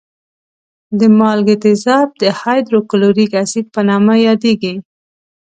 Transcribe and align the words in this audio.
د 0.99 1.01
مالګي 1.19 1.55
تیزاب 1.63 2.07
د 2.21 2.23
هایدروکلوریک 2.39 3.31
اسید 3.43 3.65
په 3.75 3.81
نامه 3.89 4.13
یادېږي. 4.27 4.73